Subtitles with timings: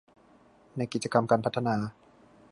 [0.77, 1.75] ในกิจกรรมการพัฒนา